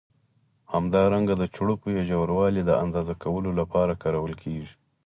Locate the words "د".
1.37-1.43, 2.65-2.71